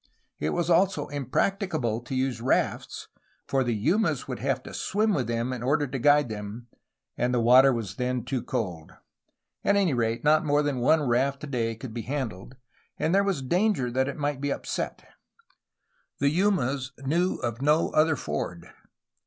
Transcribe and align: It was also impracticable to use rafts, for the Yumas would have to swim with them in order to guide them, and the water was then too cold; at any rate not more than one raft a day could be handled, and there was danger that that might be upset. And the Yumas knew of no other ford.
It 0.39 0.49
was 0.49 0.67
also 0.67 1.09
impracticable 1.09 1.99
to 2.01 2.15
use 2.15 2.41
rafts, 2.41 3.07
for 3.45 3.63
the 3.63 3.75
Yumas 3.75 4.27
would 4.27 4.39
have 4.39 4.63
to 4.63 4.73
swim 4.73 5.13
with 5.13 5.27
them 5.27 5.53
in 5.53 5.61
order 5.61 5.85
to 5.85 5.99
guide 5.99 6.27
them, 6.27 6.65
and 7.19 7.31
the 7.31 7.39
water 7.39 7.71
was 7.71 7.97
then 7.97 8.25
too 8.25 8.41
cold; 8.41 8.93
at 9.63 9.75
any 9.75 9.93
rate 9.93 10.23
not 10.23 10.43
more 10.43 10.63
than 10.63 10.79
one 10.79 11.03
raft 11.03 11.43
a 11.43 11.47
day 11.47 11.75
could 11.75 11.93
be 11.93 12.01
handled, 12.01 12.55
and 12.97 13.13
there 13.13 13.23
was 13.23 13.43
danger 13.43 13.91
that 13.91 14.07
that 14.07 14.17
might 14.17 14.41
be 14.41 14.51
upset. 14.51 15.03
And 15.03 15.07
the 16.17 16.31
Yumas 16.35 16.93
knew 17.05 17.35
of 17.35 17.61
no 17.61 17.91
other 17.91 18.15
ford. 18.15 18.69